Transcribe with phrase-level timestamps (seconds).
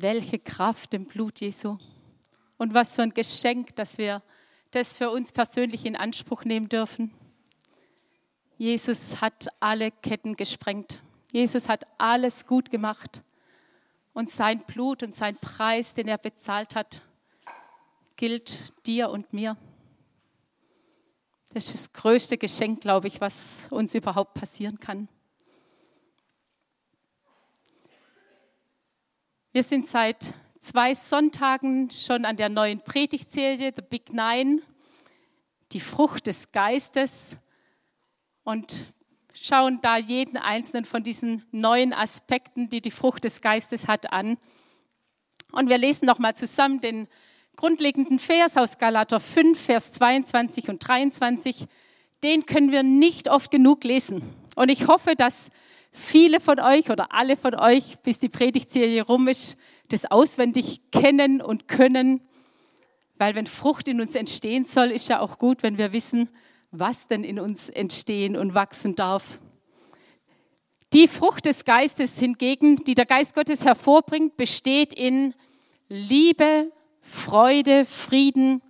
[0.00, 1.78] Welche Kraft im Blut Jesu.
[2.56, 4.22] Und was für ein Geschenk, dass wir
[4.70, 7.12] das für uns persönlich in Anspruch nehmen dürfen.
[8.56, 11.00] Jesus hat alle Ketten gesprengt.
[11.30, 13.22] Jesus hat alles gut gemacht.
[14.14, 17.02] Und sein Blut und sein Preis, den er bezahlt hat,
[18.16, 19.56] gilt dir und mir.
[21.52, 25.08] Das ist das größte Geschenk, glaube ich, was uns überhaupt passieren kann.
[29.54, 34.62] Wir sind seit zwei Sonntagen schon an der neuen Predigtserie, The Big Nine,
[35.72, 37.36] die Frucht des Geistes
[38.44, 38.86] und
[39.34, 44.38] schauen da jeden einzelnen von diesen neuen Aspekten, die die Frucht des Geistes hat, an.
[45.50, 47.06] Und wir lesen nochmal zusammen den
[47.56, 51.66] grundlegenden Vers aus Galater 5, Vers 22 und 23.
[52.24, 54.22] Den können wir nicht oft genug lesen.
[54.56, 55.50] Und ich hoffe, dass
[55.92, 59.58] viele von euch oder alle von euch, bis die Predigtserie rum ist,
[59.90, 62.22] das auswendig kennen und können.
[63.18, 66.28] Weil wenn Frucht in uns entstehen soll, ist ja auch gut, wenn wir wissen,
[66.70, 69.40] was denn in uns entstehen und wachsen darf.
[70.94, 75.34] Die Frucht des Geistes hingegen, die der Geist Gottes hervorbringt, besteht in
[75.88, 78.62] Liebe, Freude, Frieden,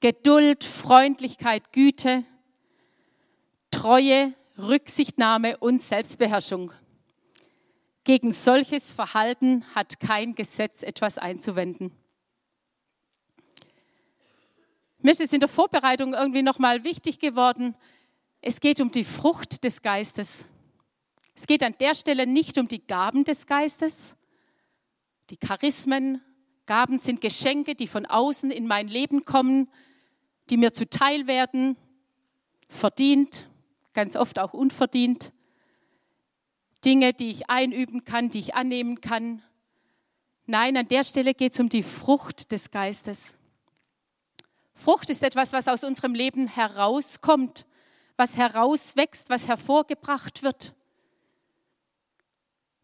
[0.00, 2.24] Geduld, Freundlichkeit, Güte,
[3.70, 6.72] Treue, Rücksichtnahme und Selbstbeherrschung.
[8.04, 11.92] Gegen solches Verhalten hat kein Gesetz etwas einzuwenden.
[15.02, 17.74] Mir ist es in der Vorbereitung irgendwie nochmal wichtig geworden.
[18.40, 20.46] Es geht um die Frucht des Geistes.
[21.34, 24.14] Es geht an der Stelle nicht um die Gaben des Geistes,
[25.30, 26.20] die Charismen.
[26.66, 29.68] Gaben sind Geschenke, die von außen in mein Leben kommen,
[30.50, 31.76] die mir zuteil werden,
[32.68, 33.49] verdient,
[34.00, 35.30] ganz oft auch unverdient.
[36.86, 39.42] Dinge, die ich einüben kann, die ich annehmen kann.
[40.46, 43.36] Nein, an der Stelle geht es um die Frucht des Geistes.
[44.72, 47.66] Frucht ist etwas, was aus unserem Leben herauskommt,
[48.16, 50.74] was herauswächst, was hervorgebracht wird.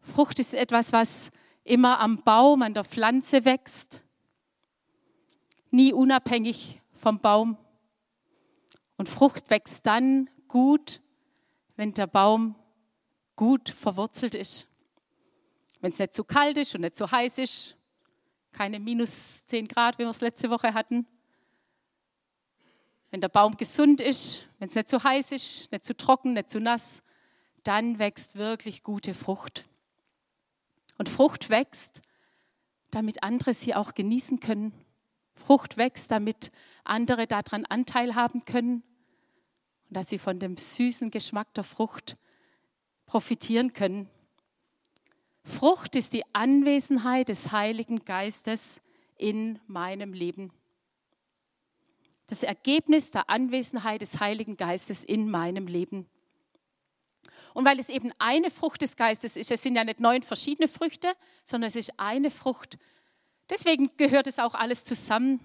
[0.01, 1.31] Frucht ist etwas, was
[1.63, 4.03] immer am Baum, an der Pflanze wächst,
[5.71, 7.57] nie unabhängig vom Baum.
[8.97, 11.01] Und Frucht wächst dann gut,
[11.77, 12.55] wenn der Baum
[13.35, 14.67] gut verwurzelt ist.
[15.79, 17.77] Wenn es nicht zu kalt ist und nicht zu heiß ist,
[18.51, 21.05] keine minus 10 Grad, wie wir es letzte Woche hatten.
[23.11, 26.49] Wenn der Baum gesund ist, wenn es nicht zu heiß ist, nicht zu trocken, nicht
[26.49, 27.03] zu nass,
[27.63, 29.65] dann wächst wirklich gute Frucht.
[30.97, 32.01] Und Frucht wächst,
[32.89, 34.73] damit andere sie auch genießen können.
[35.35, 36.51] Frucht wächst, damit
[36.83, 38.83] andere daran Anteil haben können
[39.89, 42.17] und dass sie von dem süßen Geschmack der Frucht
[43.05, 44.09] profitieren können.
[45.43, 48.81] Frucht ist die Anwesenheit des Heiligen Geistes
[49.17, 50.51] in meinem Leben.
[52.27, 56.05] Das Ergebnis der Anwesenheit des Heiligen Geistes in meinem Leben.
[57.53, 60.67] Und weil es eben eine Frucht des Geistes ist, es sind ja nicht neun verschiedene
[60.67, 61.13] Früchte,
[61.45, 62.75] sondern es ist eine Frucht.
[63.49, 65.39] Deswegen gehört es auch alles zusammen.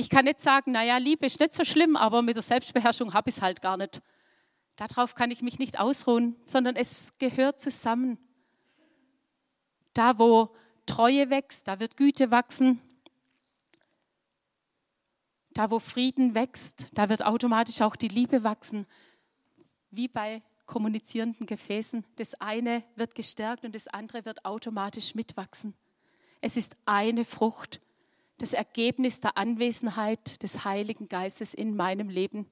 [0.00, 3.30] Ich kann nicht sagen, naja, Liebe ist nicht so schlimm, aber mit der Selbstbeherrschung habe
[3.30, 4.00] ich es halt gar nicht.
[4.76, 8.16] Darauf kann ich mich nicht ausruhen, sondern es gehört zusammen.
[9.94, 10.54] Da, wo
[10.86, 12.80] Treue wächst, da wird Güte wachsen.
[15.50, 18.86] Da, wo Frieden wächst, da wird automatisch auch die Liebe wachsen.
[19.90, 22.04] Wie bei kommunizierenden Gefäßen.
[22.14, 25.74] Das eine wird gestärkt und das andere wird automatisch mitwachsen.
[26.40, 27.80] Es ist eine Frucht
[28.38, 32.46] das Ergebnis der Anwesenheit des Heiligen Geistes in meinem Leben.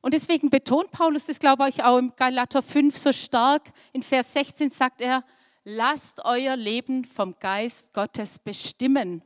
[0.00, 3.70] Und deswegen betont Paulus das, glaube ich, auch im Galater 5 so stark.
[3.92, 5.24] In Vers 16 sagt er,
[5.64, 9.22] lasst euer Leben vom Geist Gottes bestimmen.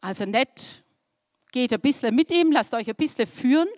[0.00, 0.82] Also nicht
[1.52, 3.68] geht ein bisschen mit ihm, lasst euch ein bisschen führen,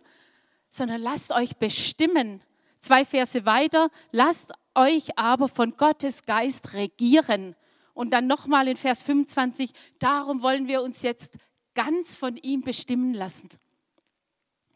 [0.71, 2.41] sondern lasst euch bestimmen.
[2.81, 7.55] Zwei Verse weiter, lasst euch aber von Gottes Geist regieren.
[7.97, 11.39] Und dann nochmal in Vers 25, darum wollen wir uns jetzt
[11.73, 13.49] ganz von ihm bestimmen lassen.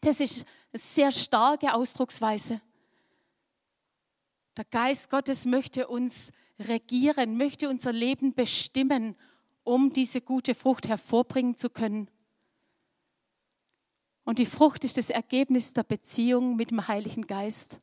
[0.01, 2.61] Das ist eine sehr starke Ausdrucksweise.
[4.57, 9.15] Der Geist Gottes möchte uns regieren, möchte unser Leben bestimmen,
[9.63, 12.09] um diese gute Frucht hervorbringen zu können.
[14.23, 17.81] Und die Frucht ist das Ergebnis der Beziehung mit dem Heiligen Geist.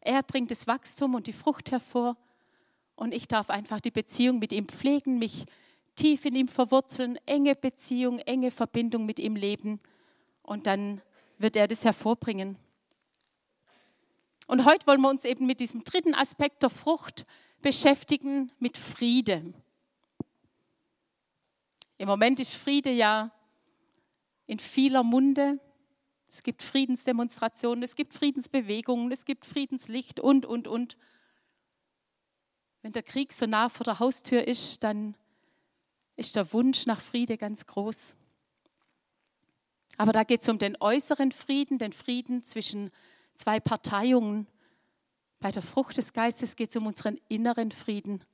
[0.00, 2.16] Er bringt das Wachstum und die Frucht hervor
[3.00, 5.46] und ich darf einfach die Beziehung mit ihm pflegen, mich
[5.96, 9.80] tief in ihm verwurzeln, enge Beziehung, enge Verbindung mit ihm leben.
[10.42, 11.00] Und dann
[11.38, 12.58] wird er das hervorbringen.
[14.46, 17.24] Und heute wollen wir uns eben mit diesem dritten Aspekt der Frucht
[17.62, 19.54] beschäftigen mit Friede.
[21.96, 23.32] Im Moment ist Friede ja
[24.46, 25.58] in vieler Munde.
[26.30, 30.98] Es gibt Friedensdemonstrationen, es gibt Friedensbewegungen, es gibt Friedenslicht und, und, und.
[32.82, 35.14] Wenn der Krieg so nah vor der Haustür ist, dann
[36.16, 38.16] ist der Wunsch nach Friede ganz groß.
[39.98, 42.90] Aber da geht es um den äußeren Frieden, den Frieden zwischen
[43.34, 44.46] zwei Parteiungen.
[45.40, 48.24] Bei der Frucht des Geistes geht es um unseren inneren Frieden.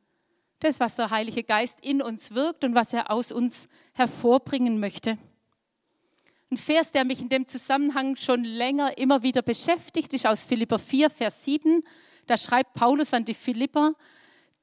[0.61, 5.19] Das, was der Heilige Geist in uns wirkt und was er aus uns hervorbringen möchte.
[6.51, 10.79] Ein Vers, der mich in dem Zusammenhang schon länger immer wieder beschäftigt, ist aus Philipper
[10.79, 11.83] 4, Vers 7.
[12.27, 13.95] Da schreibt Paulus an die Philipper,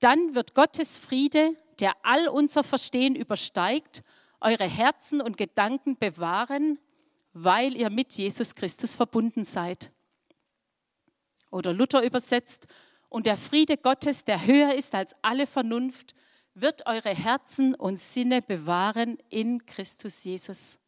[0.03, 4.03] dann wird Gottes Friede, der all unser Verstehen übersteigt,
[4.41, 6.77] eure Herzen und Gedanken bewahren,
[7.33, 9.91] weil ihr mit Jesus Christus verbunden seid.
[11.51, 12.67] Oder Luther übersetzt,
[13.09, 16.15] und der Friede Gottes, der höher ist als alle Vernunft,
[16.55, 20.79] wird eure Herzen und Sinne bewahren in Christus Jesus.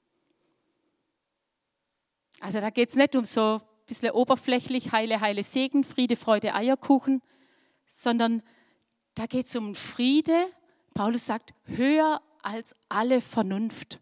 [2.39, 6.55] Also da geht es nicht um so ein bisschen oberflächlich, heile, heile Segen, Friede, Freude,
[6.55, 7.21] Eierkuchen,
[7.87, 8.41] sondern
[9.15, 10.47] da geht es um Friede.
[10.93, 13.99] Paulus sagt, höher als alle Vernunft.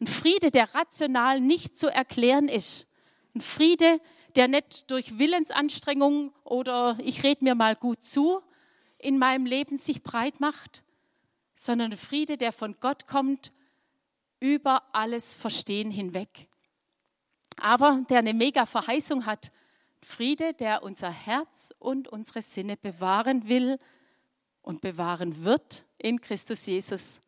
[0.00, 2.86] Ein Friede, der rational nicht zu erklären ist.
[3.34, 4.00] Ein Friede,
[4.36, 8.42] der nicht durch Willensanstrengung oder ich rede mir mal gut zu
[8.98, 10.82] in meinem Leben sich breit macht,
[11.54, 13.52] sondern ein Friede, der von Gott kommt,
[14.40, 16.48] über alles Verstehen hinweg.
[17.58, 19.50] Aber der eine mega Verheißung hat.
[20.02, 23.78] Friede, der unser Herz und unsere Sinne bewahren will
[24.62, 27.20] und bewahren wird in Christus Jesus.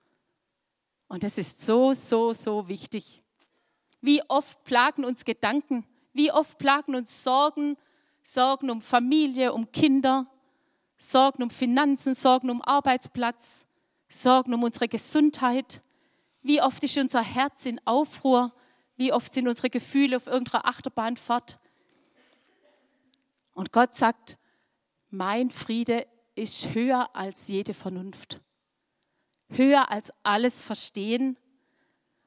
[1.08, 3.22] Und das ist so, so, so wichtig.
[4.00, 7.76] Wie oft plagen uns Gedanken, wie oft plagen uns Sorgen,
[8.22, 10.26] Sorgen um Familie, um Kinder,
[10.98, 13.66] Sorgen um Finanzen, Sorgen um Arbeitsplatz,
[14.08, 15.80] Sorgen um unsere Gesundheit.
[16.42, 18.52] Wie oft ist unser Herz in Aufruhr,
[18.96, 21.58] wie oft sind unsere Gefühle auf irgendeiner Achterbahnfahrt.
[23.58, 24.38] Und Gott sagt,
[25.10, 28.40] mein Friede ist höher als jede Vernunft
[29.50, 31.36] höher als alles Verstehen.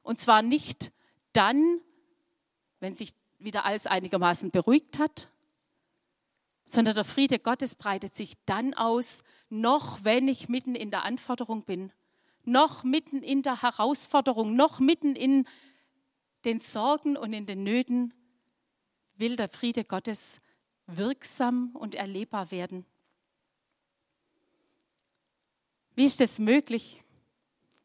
[0.02, 0.92] Und zwar nicht
[1.32, 1.80] dann,
[2.80, 5.28] wenn sich wieder alles einigermaßen beruhigt hat,
[6.66, 11.64] sondern der Friede Gottes breitet sich dann aus, noch wenn ich mitten in der Anforderung
[11.64, 11.92] bin,
[12.44, 15.46] noch mitten in der Herausforderung, noch mitten in
[16.44, 18.14] den Sorgen und in den Nöten,
[19.16, 20.40] will der Friede Gottes
[20.96, 22.84] wirksam und erlebbar werden.
[25.94, 27.02] Wie ist es möglich?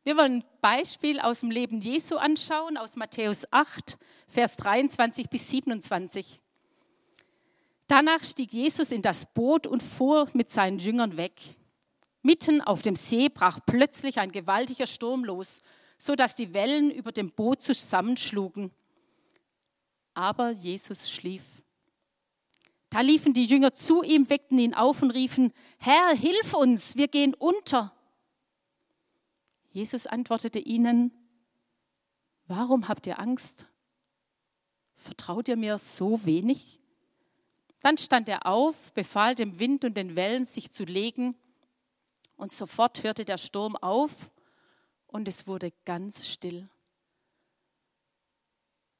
[0.04, 3.98] Wir wollen ein Beispiel aus dem Leben Jesu anschauen, aus Matthäus 8,
[4.30, 6.42] Vers 23 bis 27.
[7.88, 11.33] Danach stieg Jesus in das Boot und fuhr mit seinen Jüngern weg.
[12.21, 15.62] Mitten auf dem See brach plötzlich ein gewaltiger Sturm los,
[15.98, 18.71] so dass die Wellen über dem Boot zusammenschlugen.
[20.13, 21.44] Aber Jesus schlief.
[22.89, 27.07] Da liefen die Jünger zu ihm, weckten ihn auf und riefen, Herr, hilf uns, wir
[27.07, 27.94] gehen unter.
[29.69, 31.12] Jesus antwortete ihnen,
[32.48, 33.68] warum habt ihr Angst?
[34.95, 36.80] Vertraut ihr mir so wenig?
[37.81, 41.36] Dann stand er auf, befahl dem Wind und den Wellen, sich zu legen,
[42.38, 44.32] und sofort hörte der Sturm auf
[45.08, 46.70] und es wurde ganz still.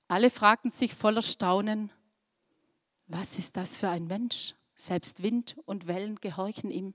[0.08, 1.92] Alle fragten sich voller Staunen,
[3.08, 4.56] was ist das für ein Mensch?
[4.76, 6.94] Selbst Wind und Wellen gehorchen ihm.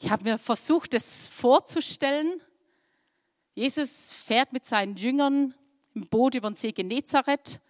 [0.00, 2.40] Ich habe mir versucht, das vorzustellen.
[3.54, 5.54] Jesus fährt mit seinen Jüngern
[5.94, 7.60] im Boot über den See Genezareth.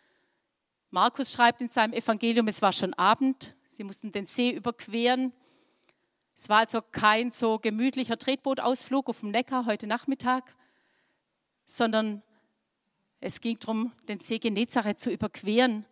[0.91, 3.55] Markus schreibt in seinem Evangelium, es war schon Abend.
[3.69, 5.33] Sie mussten den See überqueren.
[6.35, 10.55] Es war also kein so gemütlicher Tretbootausflug auf dem Neckar heute Nachmittag,
[11.65, 12.23] sondern
[13.21, 15.85] es ging darum, den See Genezareth zu überqueren.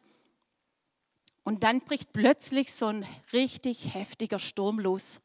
[1.42, 5.20] Und dann bricht plötzlich so ein richtig heftiger Sturm los.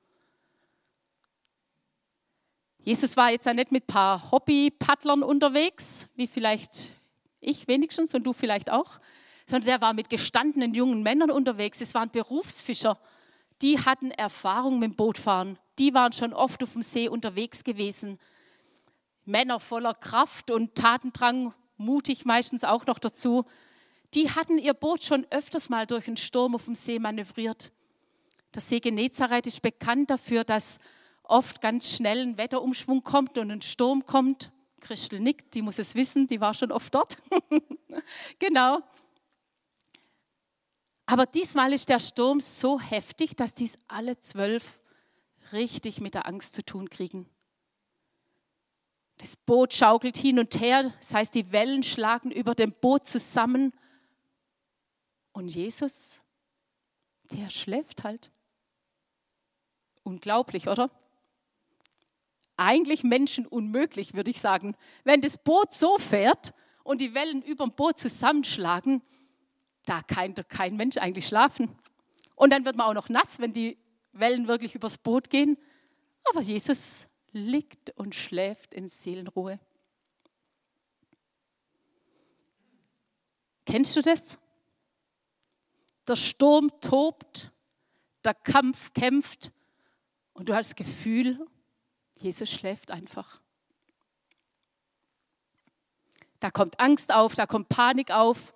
[2.84, 6.93] Jesus war jetzt ja nicht mit ein paar Hobby-Paddlern unterwegs, wie vielleicht
[7.39, 9.00] ich wenigstens und du vielleicht auch,
[9.46, 11.81] sondern der war mit gestandenen jungen Männern unterwegs.
[11.81, 13.00] Es waren Berufsfischer,
[13.62, 15.60] die hatten Erfahrung mit dem Bootfahren.
[15.77, 18.20] Die waren schon oft auf dem See unterwegs gewesen.
[19.25, 23.45] Männer voller Kraft und Tatendrang, mutig meistens auch noch dazu.
[24.13, 27.71] Die hatten ihr Boot schon öfters mal durch einen Sturm auf dem See manövriert.
[28.53, 30.77] Der See Genezareth ist bekannt dafür, dass
[31.23, 34.51] oft ganz schnell ein Wetterumschwung kommt und ein Sturm kommt.
[34.81, 37.17] Christel nickt, die muss es wissen, die war schon oft dort.
[38.39, 38.79] genau.
[41.05, 44.81] Aber diesmal ist der Sturm so heftig, dass dies alle zwölf
[45.53, 47.29] richtig mit der Angst zu tun kriegen.
[49.22, 53.72] Das Boot schaukelt hin und her, das heißt, die Wellen schlagen über dem Boot zusammen.
[55.32, 56.24] Und Jesus,
[57.25, 58.32] der schläft halt.
[60.01, 60.90] Unglaublich, oder?
[62.58, 64.75] Eigentlich menschenunmöglich, würde ich sagen.
[65.04, 69.04] Wenn das Boot so fährt und die Wellen über dem Boot zusammenschlagen,
[69.86, 71.78] da kann kein Mensch eigentlich schlafen.
[72.36, 73.78] Und dann wird man auch noch nass, wenn die
[74.13, 75.60] Wellen wirklich übers Boot gehen.
[76.32, 79.59] Aber Jesus liegt und schläft in Seelenruhe.
[83.65, 84.38] Kennst du das?
[86.07, 87.51] Der Sturm tobt,
[88.25, 89.51] der Kampf kämpft
[90.33, 91.45] und du hast das Gefühl,
[92.15, 93.41] Jesus schläft einfach.
[96.39, 98.53] Da kommt Angst auf, da kommt Panik auf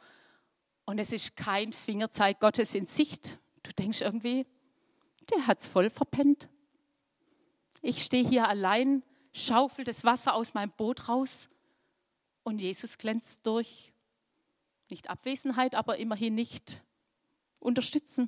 [0.86, 3.40] und es ist kein Fingerzeig Gottes in Sicht.
[3.64, 4.46] Du denkst irgendwie,
[5.32, 6.50] der hat es voll verpennt.
[7.88, 11.50] Ich stehe hier allein, schaufel das Wasser aus meinem Boot raus
[12.42, 13.94] und Jesus glänzt durch.
[14.90, 16.82] Nicht Abwesenheit, aber immerhin nicht
[17.60, 18.28] unterstützen.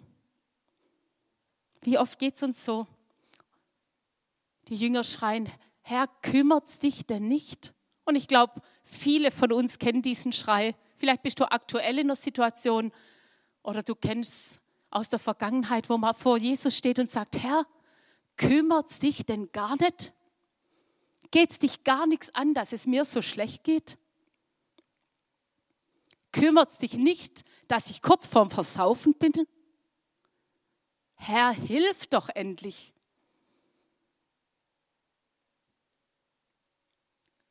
[1.82, 2.86] Wie oft geht es uns so?
[4.68, 7.74] Die Jünger schreien, Herr, kümmert's dich denn nicht?
[8.06, 10.76] Und ich glaube, viele von uns kennen diesen Schrei.
[10.98, 12.92] Vielleicht bist du aktuell in der Situation
[13.64, 14.62] oder du kennst
[14.92, 17.66] aus der Vergangenheit, wo man vor Jesus steht und sagt, Herr,
[18.38, 20.14] kümmert es dich denn gar nicht?
[21.32, 23.98] Geht es dich gar nichts an, dass es mir so schlecht geht?
[26.32, 29.34] Kümmert es dich nicht, dass ich kurz vorm Versaufen bin?
[31.16, 32.94] Herr, hilf doch endlich.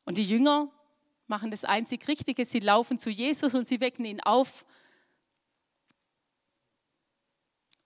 [0.05, 0.71] Und die Jünger
[1.27, 4.65] machen das einzig Richtige, sie laufen zu Jesus und sie wecken ihn auf.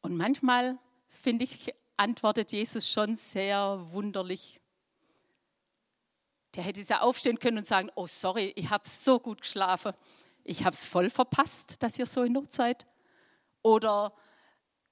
[0.01, 0.77] Und manchmal,
[1.07, 4.59] finde ich, antwortet Jesus schon sehr wunderlich.
[6.55, 9.93] Der hätte ja aufstehen können und sagen, oh sorry, ich habe so gut geschlafen.
[10.43, 12.87] Ich habe es voll verpasst, dass ihr so in Not seid.
[13.61, 14.13] Oder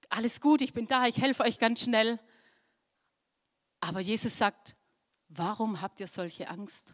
[0.09, 2.19] alles gut, ich bin da, ich helfe euch ganz schnell.
[3.79, 4.75] Aber Jesus sagt,
[5.29, 6.93] warum habt ihr solche Angst?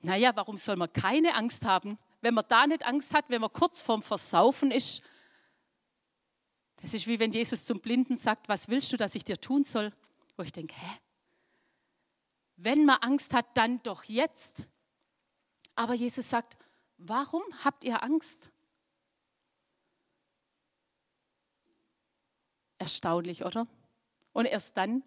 [0.00, 1.98] Naja, warum soll man keine Angst haben?
[2.22, 5.02] Wenn man da nicht Angst hat, wenn man kurz vorm Versaufen ist,
[6.86, 9.64] das ist wie wenn Jesus zum Blinden sagt, was willst du, dass ich dir tun
[9.64, 9.92] soll?
[10.36, 10.98] Wo ich denke, hä?
[12.54, 14.68] Wenn man Angst hat, dann doch jetzt.
[15.74, 16.56] Aber Jesus sagt,
[16.96, 18.52] warum habt ihr Angst?
[22.78, 23.66] Erstaunlich, oder?
[24.32, 25.02] Und erst dann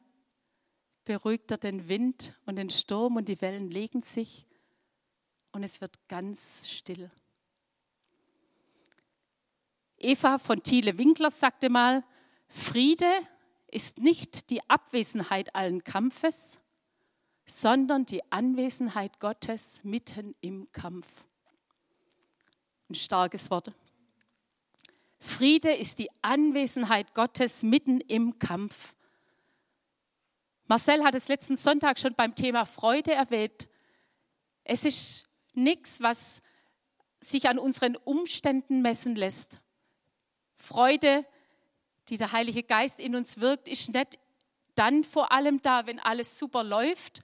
[1.05, 4.45] beruhigt er den Wind und den Sturm und die Wellen legen sich
[5.53, 7.09] und es wird ganz still.
[10.00, 12.03] Eva von Thiele-Winkler sagte mal,
[12.48, 13.12] Friede
[13.68, 16.60] ist nicht die Abwesenheit allen Kampfes,
[17.46, 21.08] sondern die Anwesenheit Gottes mitten im Kampf.
[22.89, 23.72] Ein starkes Wort.
[25.20, 28.96] Friede ist die Anwesenheit Gottes mitten im Kampf.
[30.68, 33.68] Marcel hat es letzten Sonntag schon beim Thema Freude erwähnt.
[34.63, 36.41] Es ist nichts, was
[37.20, 39.60] sich an unseren Umständen messen lässt.
[40.60, 41.25] Freude,
[42.10, 44.20] die der Heilige Geist in uns wirkt, ist nicht
[44.75, 47.22] dann vor allem da, wenn alles super läuft,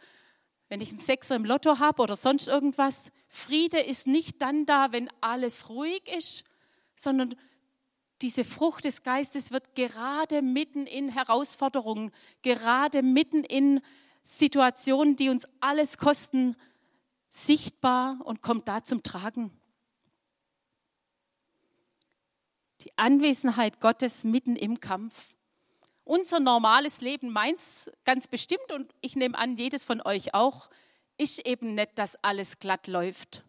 [0.70, 3.12] wenn ich einen Sechser im Lotto habe oder sonst irgendwas.
[3.28, 6.44] Friede ist nicht dann da, wenn alles ruhig ist,
[6.96, 7.36] sondern
[8.22, 12.12] diese Frucht des Geistes wird gerade mitten in Herausforderungen,
[12.42, 13.82] gerade mitten in
[14.24, 16.56] Situationen, die uns alles kosten,
[17.30, 19.52] sichtbar und kommt da zum Tragen.
[22.86, 25.36] Die Anwesenheit Gottes mitten im Kampf.
[26.04, 30.70] Unser normales Leben, meins ganz bestimmt und ich nehme an, jedes von euch auch,
[31.18, 33.44] ist eben nicht, dass alles glatt läuft.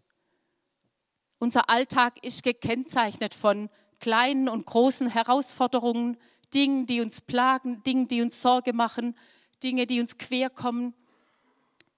[1.39, 3.69] Unser Alltag ist gekennzeichnet von
[4.01, 6.17] kleinen und großen Herausforderungen,
[6.55, 9.17] Dingen, die uns plagen, Dingen, die uns Sorge machen,
[9.63, 10.95] Dinge, die uns quer kommen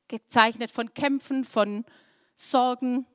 [0.08, 1.84] gezeichnet von Kämpfen, von
[2.34, 3.06] Sorgen.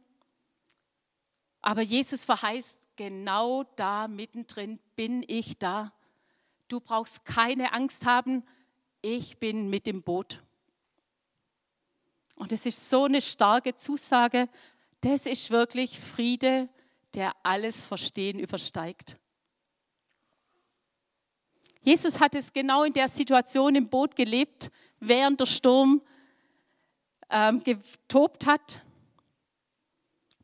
[1.62, 5.92] Aber Jesus verheißt, genau da mittendrin bin ich da.
[6.68, 8.44] Du brauchst keine Angst haben,
[9.02, 10.42] ich bin mit im Boot.
[12.36, 14.50] Und es ist so eine starke Zusage,
[15.02, 16.70] das ist wirklich Friede,
[17.14, 19.18] der alles Verstehen übersteigt.
[21.82, 26.02] Jesus hat es genau in der Situation im Boot gelebt, während der Sturm
[27.30, 28.82] ähm, getobt hat.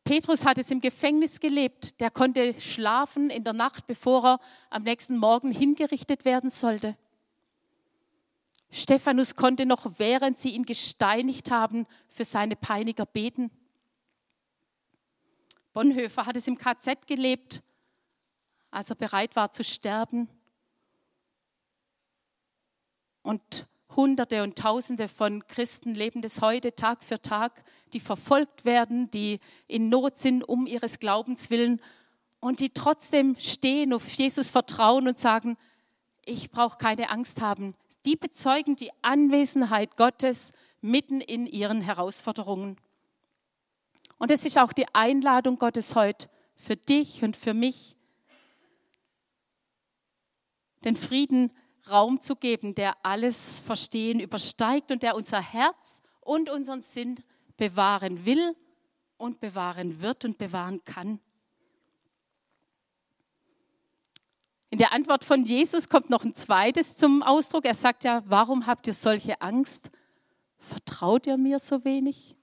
[0.09, 2.01] Petrus hat es im Gefängnis gelebt.
[2.01, 4.39] Der konnte schlafen in der Nacht, bevor er
[4.71, 6.97] am nächsten Morgen hingerichtet werden sollte.
[8.71, 13.51] Stephanus konnte noch, während sie ihn gesteinigt haben, für seine Peiniger beten.
[15.73, 17.61] Bonhoeffer hat es im KZ gelebt,
[18.71, 20.27] als er bereit war zu sterben.
[23.21, 29.10] Und Hunderte und Tausende von Christen leben das heute Tag für Tag, die verfolgt werden,
[29.12, 31.81] die in Not sind um ihres Glaubens willen
[32.39, 35.58] und die trotzdem stehen, auf Jesus vertrauen und sagen,
[36.25, 37.75] ich brauche keine Angst haben.
[38.05, 42.77] Die bezeugen die Anwesenheit Gottes mitten in ihren Herausforderungen.
[44.19, 47.96] Und es ist auch die Einladung Gottes heute für dich und für mich,
[50.84, 51.51] den Frieden
[51.89, 57.15] Raum zu geben, der alles Verstehen übersteigt und der unser Herz und unseren Sinn
[57.57, 58.55] bewahren will
[59.17, 61.19] und bewahren wird und bewahren kann.
[64.71, 67.65] In der Antwort von Jesus kommt noch ein zweites zum Ausdruck.
[67.65, 69.89] Er sagt ja, warum habt ihr solche Angst?
[70.57, 72.36] Vertraut ihr mir so wenig?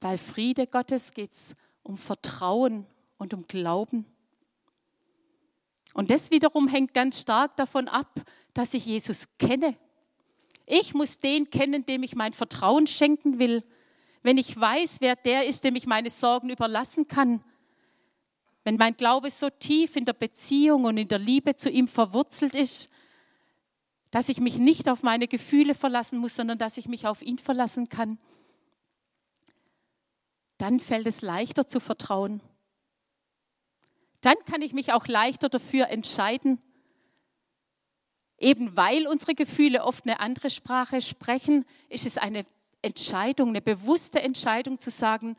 [0.00, 2.86] Bei Friede Gottes geht es um Vertrauen
[3.18, 4.06] und um Glauben.
[5.94, 8.20] Und das wiederum hängt ganz stark davon ab,
[8.52, 9.76] dass ich Jesus kenne.
[10.66, 13.64] Ich muss den kennen, dem ich mein Vertrauen schenken will.
[14.22, 17.42] Wenn ich weiß, wer der ist, dem ich meine Sorgen überlassen kann,
[18.64, 22.54] wenn mein Glaube so tief in der Beziehung und in der Liebe zu ihm verwurzelt
[22.54, 22.88] ist,
[24.10, 27.38] dass ich mich nicht auf meine Gefühle verlassen muss, sondern dass ich mich auf ihn
[27.38, 28.18] verlassen kann,
[30.58, 32.40] dann fällt es leichter zu vertrauen.
[34.24, 36.58] Dann kann ich mich auch leichter dafür entscheiden,
[38.38, 42.46] eben weil unsere Gefühle oft eine andere Sprache sprechen, ist es eine
[42.80, 45.36] Entscheidung, eine bewusste Entscheidung zu sagen,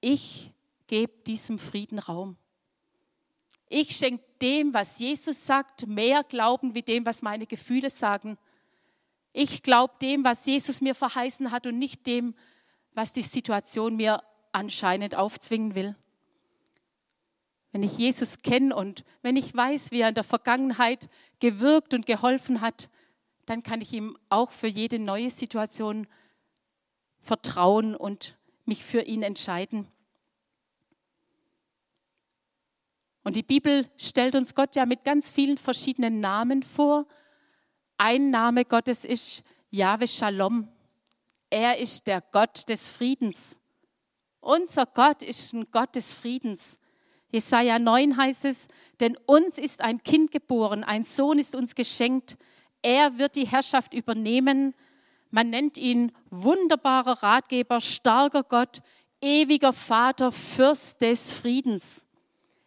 [0.00, 0.52] ich
[0.86, 2.36] gebe diesem Frieden Raum.
[3.68, 8.36] Ich schenke dem, was Jesus sagt, mehr Glauben wie dem, was meine Gefühle sagen.
[9.32, 12.34] Ich glaube dem, was Jesus mir verheißen hat und nicht dem,
[12.92, 15.96] was die Situation mir anscheinend aufzwingen will.
[17.72, 22.06] Wenn ich Jesus kenne und wenn ich weiß, wie er in der Vergangenheit gewirkt und
[22.06, 22.90] geholfen hat,
[23.46, 26.06] dann kann ich ihm auch für jede neue Situation
[27.20, 29.86] vertrauen und mich für ihn entscheiden.
[33.22, 37.06] Und die Bibel stellt uns Gott ja mit ganz vielen verschiedenen Namen vor.
[37.98, 40.68] Ein Name Gottes ist Jahwe Shalom.
[41.50, 43.58] Er ist der Gott des Friedens.
[44.40, 46.78] Unser Gott ist ein Gott des Friedens.
[47.30, 52.36] Jesaja 9 heißt es, denn uns ist ein Kind geboren, ein Sohn ist uns geschenkt.
[52.82, 54.74] Er wird die Herrschaft übernehmen.
[55.30, 58.78] Man nennt ihn wunderbarer Ratgeber, starker Gott,
[59.20, 62.06] ewiger Vater, Fürst des Friedens.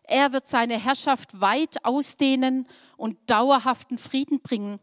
[0.04, 4.80] Er wird seine Herrschaft weit ausdehnen und dauerhaften Frieden bringen.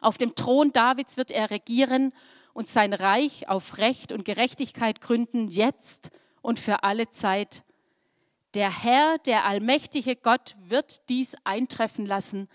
[0.00, 2.12] Auf dem Thron Davids wird er regieren
[2.52, 6.10] und sein Reich auf Recht und Gerechtigkeit gründen, jetzt
[6.42, 7.64] und für alle Zeit.
[8.54, 12.48] Der Herr, der allmächtige Gott, wird dies eintreffen lassen.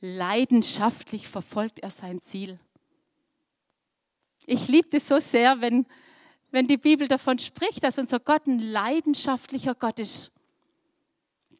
[0.00, 2.58] Leidenschaftlich verfolgt er sein Ziel.
[4.46, 5.86] Ich liebe es so sehr, wenn,
[6.50, 10.32] wenn die Bibel davon spricht, dass unser Gott ein leidenschaftlicher Gott ist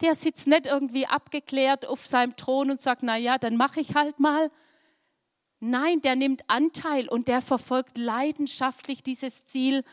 [0.00, 3.94] der sitzt nicht irgendwie abgeklärt auf seinem Thron und sagt, na ja, dann mache ich
[3.94, 4.50] halt mal.
[5.60, 9.84] Nein, der nimmt Anteil und der verfolgt leidenschaftlich dieses Ziel,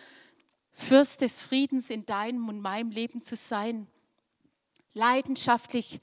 [0.80, 3.88] Fürst des Friedens in deinem und meinem Leben zu sein.
[4.94, 6.00] Leidenschaftlich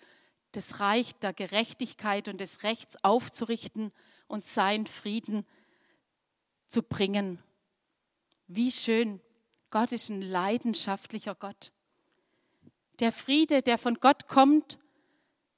[0.50, 3.92] das Reich der Gerechtigkeit und des Rechts aufzurichten
[4.26, 5.46] und seinen Frieden
[6.66, 7.40] zu bringen.
[8.48, 9.20] Wie schön.
[9.70, 11.70] Gott ist ein leidenschaftlicher Gott.
[12.98, 14.78] Der Friede, der von Gott kommt,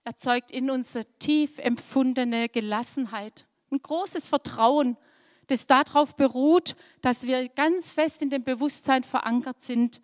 [0.05, 4.98] erzeugt in uns eine tief empfundene Gelassenheit, ein großes Vertrauen,
[5.47, 10.01] das darauf beruht, dass wir ganz fest in dem Bewusstsein verankert sind,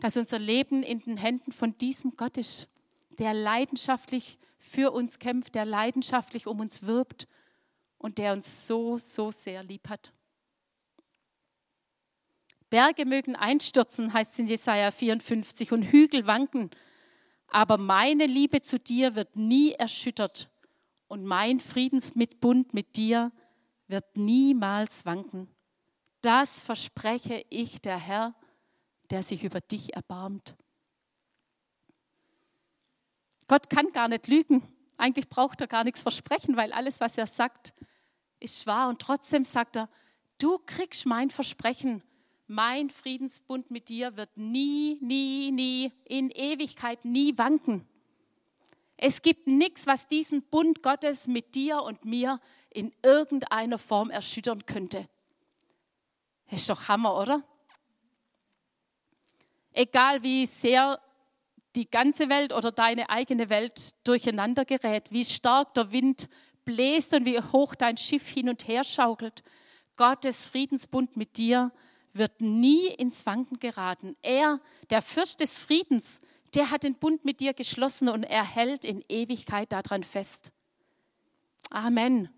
[0.00, 2.68] dass unser Leben in den Händen von diesem Gott ist,
[3.18, 7.26] der leidenschaftlich für uns kämpft, der leidenschaftlich um uns wirbt
[7.98, 10.12] und der uns so, so sehr lieb hat.
[12.68, 16.70] Berge mögen einstürzen, heißt es in Jesaja 54, und Hügel wanken.
[17.48, 20.48] Aber meine Liebe zu dir wird nie erschüttert
[21.06, 23.30] und mein Friedensmitbund mit dir
[23.92, 25.48] wird niemals wanken.
[26.20, 28.34] Das verspreche ich der Herr,
[29.10, 30.56] der sich über dich erbarmt.
[33.46, 34.66] Gott kann gar nicht lügen.
[34.96, 37.72] Eigentlich braucht er gar nichts versprechen, weil alles, was er sagt,
[38.40, 38.88] ist wahr.
[38.88, 39.88] Und trotzdem sagt er,
[40.38, 42.02] du kriegst mein Versprechen
[42.52, 47.88] mein Friedensbund mit dir wird nie, nie, nie, in Ewigkeit nie wanken.
[49.04, 52.38] Es gibt nichts, was diesen Bund Gottes mit dir und mir
[52.70, 55.08] in irgendeiner Form erschüttern könnte.
[56.52, 57.42] Ist doch Hammer, oder?
[59.72, 61.00] Egal wie sehr
[61.74, 66.28] die ganze Welt oder deine eigene Welt durcheinander gerät, wie stark der Wind
[66.64, 69.42] bläst und wie hoch dein Schiff hin und her schaukelt,
[69.96, 71.72] Gottes Friedensbund mit dir
[72.12, 74.14] wird nie ins Wanken geraten.
[74.22, 74.60] Er,
[74.90, 76.20] der Fürst des Friedens,
[76.54, 80.52] der hat den Bund mit dir geschlossen und er hält in Ewigkeit daran fest.
[81.70, 82.28] Amen.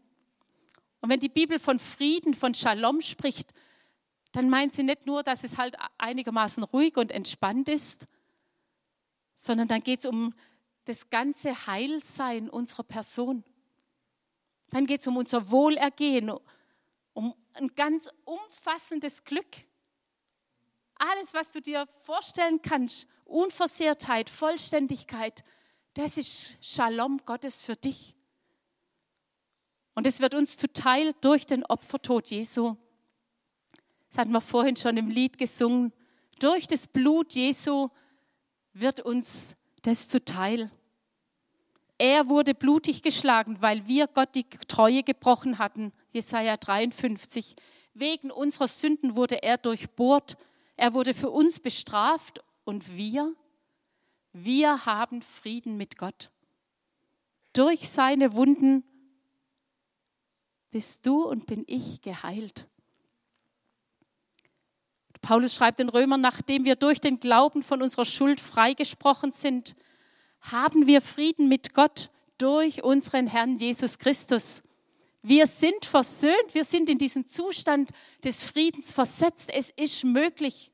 [1.00, 3.52] Und wenn die Bibel von Frieden, von Shalom spricht,
[4.32, 8.06] dann meint sie nicht nur, dass es halt einigermaßen ruhig und entspannt ist,
[9.36, 10.34] sondern dann geht es um
[10.84, 13.44] das ganze Heilsein unserer Person.
[14.70, 16.32] Dann geht es um unser Wohlergehen,
[17.12, 19.46] um ein ganz umfassendes Glück.
[20.96, 25.44] Alles, was du dir vorstellen kannst, Unversehrtheit, Vollständigkeit,
[25.94, 28.14] das ist Shalom Gottes für dich.
[29.94, 32.76] Und es wird uns zuteil durch den Opfertod Jesu.
[34.10, 35.92] Das hatten wir vorhin schon im Lied gesungen.
[36.40, 37.88] Durch das Blut Jesu
[38.72, 40.70] wird uns das zuteil.
[41.96, 45.92] Er wurde blutig geschlagen, weil wir Gott die Treue gebrochen hatten.
[46.10, 47.54] Jesaja 53.
[47.94, 50.36] Wegen unserer Sünden wurde er durchbohrt.
[50.76, 53.34] Er wurde für uns bestraft und wir,
[54.32, 56.30] wir haben Frieden mit Gott.
[57.52, 58.82] Durch seine Wunden
[60.70, 62.66] bist du und bin ich geheilt.
[65.22, 69.76] Paulus schreibt den Römern, nachdem wir durch den Glauben von unserer Schuld freigesprochen sind,
[70.40, 74.62] haben wir Frieden mit Gott durch unseren Herrn Jesus Christus.
[75.22, 77.88] Wir sind versöhnt, wir sind in diesen Zustand
[78.22, 79.50] des Friedens versetzt.
[79.54, 80.70] Es ist möglich.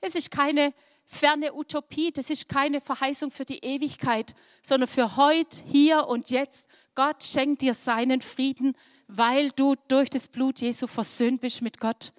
[0.00, 0.72] Es ist keine
[1.10, 6.68] ferne Utopie, das ist keine Verheißung für die Ewigkeit, sondern für heute, hier und jetzt.
[6.94, 8.76] Gott schenkt dir seinen Frieden,
[9.08, 12.12] weil du durch das Blut Jesu versöhnt bist mit Gott.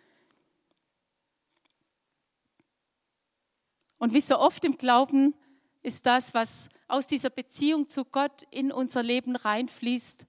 [3.97, 5.35] Und wie so oft im Glauben
[5.83, 10.25] ist das, was aus dieser Beziehung zu Gott in unser Leben reinfließt,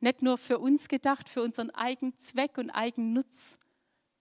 [0.00, 3.58] nicht nur für uns gedacht, für unseren eigenen Zweck und eigenen Nutz,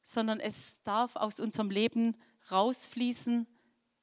[0.03, 2.17] sondern es darf aus unserem Leben
[2.51, 3.47] rausfließen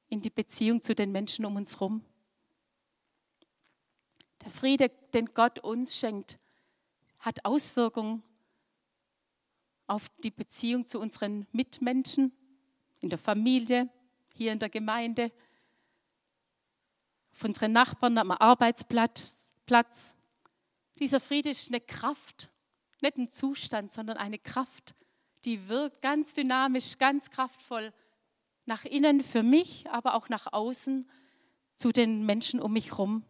[0.08, 2.04] in die Beziehung zu den Menschen um uns herum.
[4.42, 6.38] Der Friede, den Gott uns schenkt,
[7.18, 8.22] hat Auswirkungen
[9.86, 12.32] auf die Beziehung zu unseren Mitmenschen,
[13.00, 13.88] in der Familie,
[14.34, 15.30] hier in der Gemeinde,
[17.32, 19.52] auf unseren Nachbarn am Arbeitsplatz.
[19.64, 20.16] Platz.
[20.98, 22.50] Dieser Friede ist eine Kraft,
[23.00, 24.94] nicht ein Zustand, sondern eine Kraft,
[25.44, 27.92] die wirkt ganz dynamisch, ganz kraftvoll
[28.64, 31.08] nach innen für mich, aber auch nach außen
[31.76, 33.24] zu den Menschen um mich herum.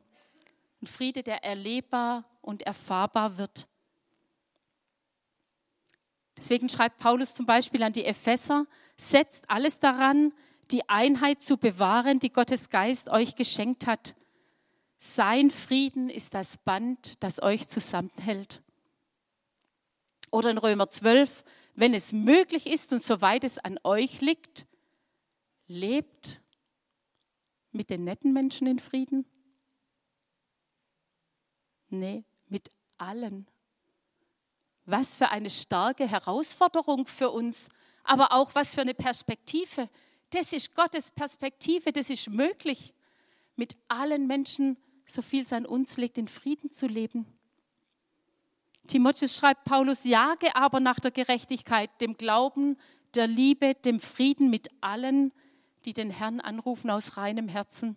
[0.82, 3.68] Ein Friede, der erlebbar und erfahrbar wird.
[6.36, 8.66] Deswegen schreibt Paulus zum Beispiel an die Epheser,
[8.96, 10.32] setzt alles daran,
[10.70, 14.14] die Einheit zu bewahren, die Gottes Geist euch geschenkt hat.
[14.98, 18.62] Sein Frieden ist das Band, das euch zusammenhält.
[20.30, 24.66] Oder in Römer 12, wenn es möglich ist und soweit es an euch liegt,
[25.72, 26.40] lebt
[27.72, 29.24] mit den netten Menschen in Frieden?
[31.88, 33.46] Nee, mit allen.
[34.84, 37.68] Was für eine starke Herausforderung für uns,
[38.04, 39.88] aber auch was für eine Perspektive.
[40.30, 42.94] Das ist Gottes Perspektive, das ist möglich,
[43.56, 47.26] mit allen Menschen, so viel es an uns liegt, in Frieden zu leben.
[48.86, 52.76] Timotheus schreibt Paulus, jage aber nach der Gerechtigkeit, dem Glauben,
[53.14, 55.32] der Liebe, dem Frieden mit allen,
[55.86, 57.96] die den Herrn anrufen aus reinem Herzen.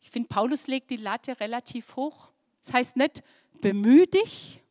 [0.00, 2.30] Ich finde, Paulus legt die Latte relativ hoch.
[2.62, 3.22] Das heißt nicht,
[3.60, 4.62] bemühe dich,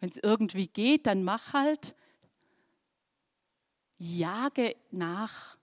[0.00, 1.94] wenn es irgendwie geht, dann mach halt,
[3.98, 5.58] jage nach.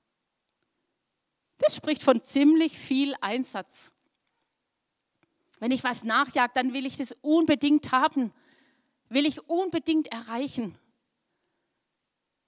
[1.57, 3.91] Das spricht von ziemlich viel Einsatz.
[5.59, 8.31] Wenn ich was nachjage, dann will ich das unbedingt haben,
[9.09, 10.77] will ich unbedingt erreichen.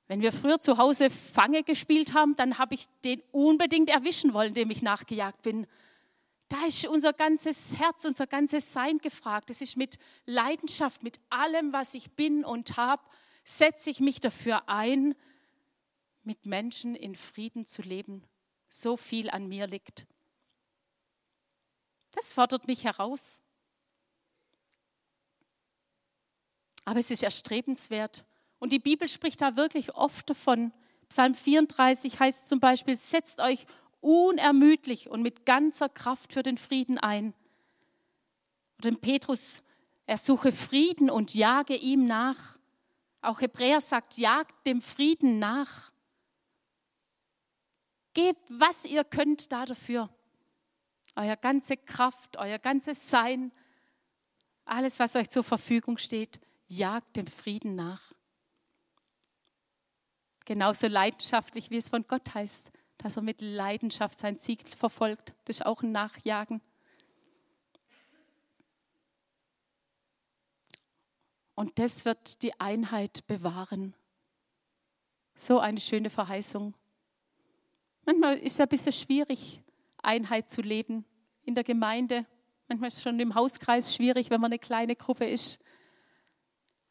[0.09, 4.55] Wenn wir früher zu Hause Fange gespielt haben, dann habe ich den unbedingt erwischen wollen,
[4.55, 5.67] dem ich nachgejagt bin.
[6.47, 9.51] Da ist unser ganzes Herz, unser ganzes Sein gefragt.
[9.51, 13.03] Es ist mit Leidenschaft, mit allem, was ich bin und habe,
[13.43, 15.13] setze ich mich dafür ein,
[16.23, 18.23] mit Menschen in Frieden zu leben.
[18.67, 20.07] So viel an mir liegt.
[22.13, 23.43] Das fordert mich heraus.
[26.83, 28.25] Aber es ist erstrebenswert
[28.59, 30.71] Und die Bibel spricht da wirklich oft davon.
[31.07, 33.65] Psalm 34 heißt zum Beispiel, setzt euch
[34.01, 37.33] unermüdlich und mit ganzer Kraft für den Frieden ein.
[38.77, 39.61] Oder Petrus,
[40.05, 42.57] er suche Frieden und jage ihm nach.
[43.21, 45.91] Auch Hebräer sagt, jagt dem Frieden nach.
[48.13, 50.09] Gebt, was ihr könnt da dafür.
[51.15, 53.51] Euer ganze Kraft, euer ganzes Sein,
[54.65, 58.13] alles, was euch zur Verfügung steht, jagt dem Frieden nach.
[60.49, 65.35] Genauso leidenschaftlich, wie es von Gott heißt, dass er mit Leidenschaft sein Ziel verfolgt.
[65.45, 66.59] Das ist auch ein Nachjagen.
[71.53, 73.93] Und das wird die Einheit bewahren.
[75.35, 76.73] So eine schöne Verheißung.
[78.07, 79.61] Manchmal ist es ein bisschen schwierig,
[80.01, 81.05] Einheit zu leben
[81.43, 82.25] in der Gemeinde.
[82.67, 85.59] Manchmal ist es schon im Hauskreis schwierig, wenn man eine kleine Gruppe ist.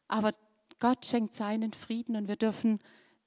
[0.07, 0.31] Aber
[0.79, 2.79] Gott schenkt seinen Frieden und wir dürfen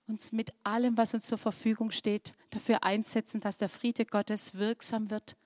[0.06, 5.10] uns mit allem, was uns zur Verfügung steht, dafür einsetzen, dass der Friede Gottes wirksam
[5.10, 5.36] wird.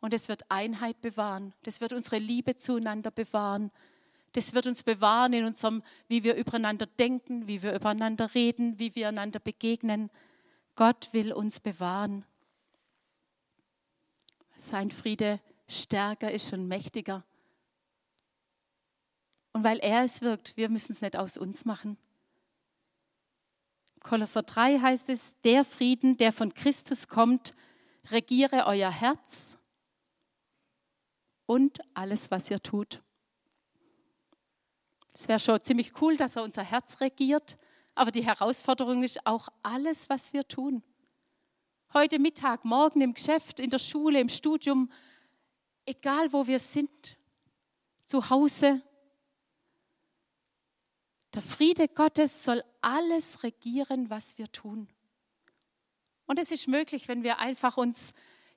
[0.00, 1.54] Und es wird Einheit bewahren.
[1.62, 3.70] Das wird unsere Liebe zueinander bewahren.
[4.32, 8.94] Das wird uns bewahren in unserem, wie wir übereinander denken, wie wir übereinander reden, wie
[8.94, 10.10] wir einander begegnen.
[10.74, 12.24] Gott will uns bewahren.
[14.56, 17.24] Sein Friede stärker ist und mächtiger.
[19.52, 21.98] Und weil er es wirkt, wir müssen es nicht aus uns machen.
[24.02, 27.52] Kolosser 3 heißt es, der Frieden, der von Christus kommt,
[28.10, 29.58] regiere euer Herz
[31.46, 33.02] und alles, was ihr tut.
[35.14, 37.58] Es wäre schon ziemlich cool, dass er unser Herz regiert,
[37.94, 40.82] aber die Herausforderung ist auch alles, was wir tun.
[41.92, 44.90] Heute Mittag, morgen im Geschäft, in der Schule, im Studium,
[45.84, 47.18] egal wo wir sind,
[48.06, 48.80] zu Hause.
[51.34, 54.88] Der Friede Gottes soll alles regieren, was wir tun.
[56.26, 58.12] Und es ist möglich, wenn wir einfach uns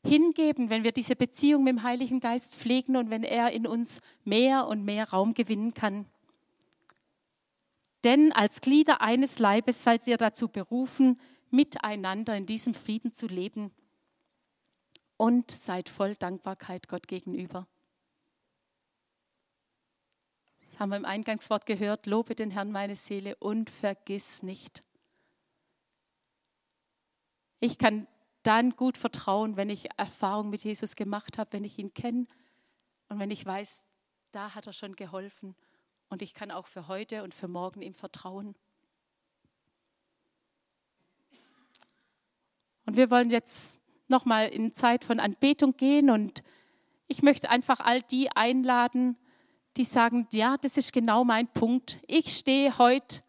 [0.05, 4.01] hingeben, wenn wir diese Beziehung mit dem Heiligen Geist pflegen und wenn er in uns
[4.23, 6.05] mehr und mehr Raum gewinnen kann.
[8.03, 13.71] Denn als Glieder eines Leibes seid ihr dazu berufen, miteinander in diesem Frieden zu leben
[15.17, 17.67] und seid voll Dankbarkeit Gott gegenüber.
[20.75, 24.83] Das haben wir im Eingangswort gehört, lobe den Herrn meine Seele und vergiss nicht.
[27.61, 28.07] Ich kann
[28.43, 32.27] dann gut vertrauen, wenn ich Erfahrung mit Jesus gemacht habe, wenn ich ihn kenne
[33.07, 33.85] und wenn ich weiß,
[34.31, 35.55] da hat er schon geholfen
[36.09, 38.53] und ich kann auch für heute und für morgen ihm vertrauen.
[42.85, 46.43] Und wir wollen jetzt nochmal in Zeit von Anbetung gehen und
[47.07, 49.17] ich möchte einfach all die einladen,
[49.77, 51.97] die sagen, ja, das ist genau mein Punkt.
[52.07, 53.21] Ich stehe heute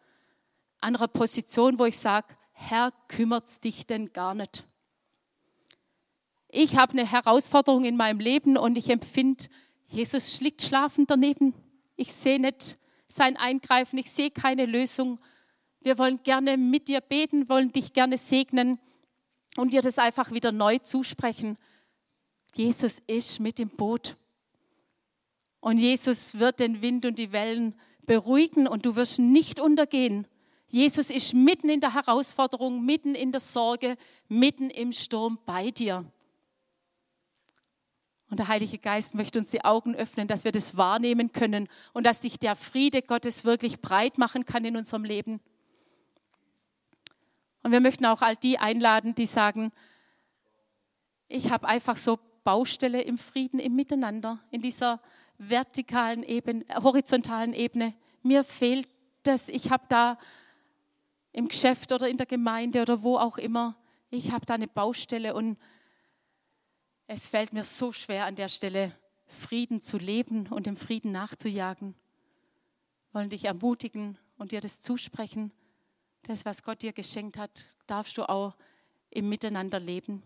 [0.79, 4.65] an einer Position, wo ich sage, Herr, kümmert es dich denn gar nicht?
[6.49, 9.45] Ich habe eine Herausforderung in meinem Leben und ich empfinde,
[9.87, 11.53] Jesus liegt schlafend daneben.
[11.95, 15.19] Ich sehe nicht sein Eingreifen, ich sehe keine Lösung.
[15.81, 18.79] Wir wollen gerne mit dir beten, wollen dich gerne segnen
[19.57, 21.57] und dir das einfach wieder neu zusprechen.
[22.55, 24.15] Jesus ist mit im Boot.
[25.59, 27.73] Und Jesus wird den Wind und die Wellen
[28.05, 30.27] beruhigen und du wirst nicht untergehen.
[30.67, 33.95] Jesus ist mitten in der Herausforderung, mitten in der Sorge,
[34.27, 36.05] mitten im Sturm bei dir.
[38.29, 42.05] Und der Heilige Geist möchte uns die Augen öffnen, dass wir das wahrnehmen können und
[42.05, 45.39] dass sich der Friede Gottes wirklich breit machen kann in unserem Leben.
[47.63, 49.71] Und wir möchten auch all die einladen, die sagen,
[51.29, 55.01] ich habe einfach so Baustelle im Frieden, im Miteinander, in dieser
[55.37, 57.93] vertikalen Ebene, horizontalen Ebene.
[58.23, 58.89] Mir fehlt
[59.23, 59.49] das.
[59.49, 60.17] Ich habe da
[61.31, 63.77] im Geschäft oder in der Gemeinde oder wo auch immer,
[64.09, 65.57] ich habe da eine Baustelle und
[67.07, 68.91] es fällt mir so schwer an der Stelle,
[69.27, 71.95] Frieden zu leben und dem Frieden nachzujagen.
[73.11, 75.51] Wollen dich ermutigen und dir das zusprechen.
[76.23, 78.55] Das, was Gott dir geschenkt hat, darfst du auch
[79.09, 80.23] im Miteinander leben.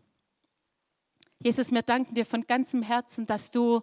[1.39, 3.81] Jesus, wir danken dir von ganzem Herzen, dass du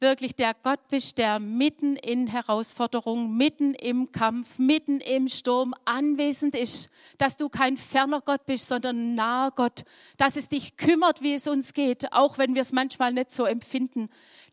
[0.00, 6.54] wirklich der Gott bist, der mitten in Herausforderungen, mitten im Kampf, mitten im Sturm anwesend
[6.54, 9.82] ist, dass du kein ferner Gott bist, sondern naher Gott,
[10.16, 13.44] dass es dich kümmert, wie es uns geht, auch wenn wir es manchmal nicht so
[13.44, 14.08] empfinden.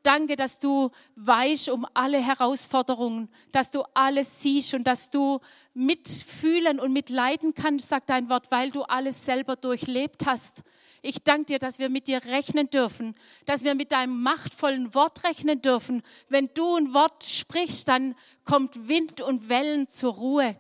[0.08, 5.42] Danke, dass du weißt um alle Herausforderungen, dass du alles siehst und dass du
[5.74, 10.64] mitfühlen und mitleiden kannst, sagt dein Wort, weil du alles selber durchlebt hast.
[11.02, 13.16] Ich danke dir, dass wir mit dir rechnen dürfen,
[13.48, 16.02] dass wir mit deinem machtvollen Wort rechnen dürfen.
[16.30, 18.16] Wenn du ein Wort sprichst, dann
[18.46, 20.56] kommt Wind und Wellen zur Ruhe.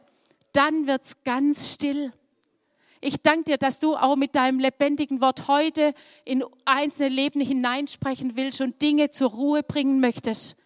[0.52, 2.12] dann wird es ganz still.
[3.00, 5.94] Ich danke dir, dass du auch mit deinem lebendigen Wort heute
[6.26, 10.58] in einzelne Leben hineinsprechen willst und Dinge zur Ruhe bringen möchtest.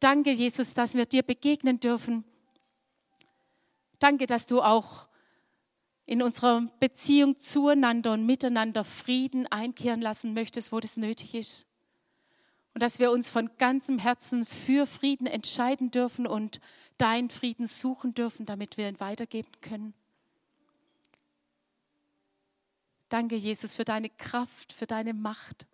[0.00, 2.24] Danke, Jesus, dass wir dir begegnen dürfen.
[3.98, 5.06] Danke, dass du auch
[6.06, 11.66] in unserer Beziehung zueinander und miteinander Frieden einkehren lassen möchtest, wo das nötig ist.
[12.74, 16.60] Und dass wir uns von ganzem Herzen für Frieden entscheiden dürfen und
[16.98, 19.94] deinen Frieden suchen dürfen, damit wir ihn weitergeben können.
[23.10, 25.66] Danke, Jesus, für deine Kraft, für deine Macht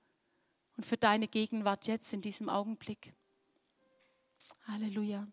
[0.77, 3.13] und für deine Gegenwart jetzt in diesem Augenblick.
[4.67, 5.29] Halleluja.